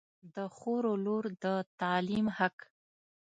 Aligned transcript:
د 0.35 0.37
خور 0.55 0.83
و 0.91 0.95
لور 1.05 1.23
د 1.43 1.45
تعلیم 1.81 2.27
حق 2.37 2.57